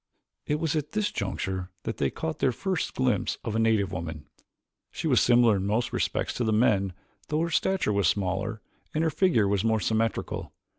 It 0.47 0.59
was 0.59 0.75
at 0.75 0.93
this 0.93 1.11
juncture 1.11 1.69
that 1.83 1.97
they 1.97 2.09
caught 2.09 2.39
their 2.39 2.51
first 2.51 2.95
glimpse 2.95 3.37
of 3.43 3.55
a 3.55 3.59
native 3.59 3.91
woman. 3.91 4.25
She 4.89 5.05
was 5.05 5.21
similar 5.21 5.57
in 5.57 5.67
most 5.67 5.93
respects 5.93 6.33
to 6.37 6.43
the 6.43 6.51
men 6.51 6.93
though 7.27 7.41
her 7.41 7.51
stature 7.51 7.93
was 7.93 8.07
smaller 8.07 8.63
and 8.95 9.03
her 9.03 9.11
figure 9.11 9.47
more 9.47 9.79
symmetrical. 9.79 10.53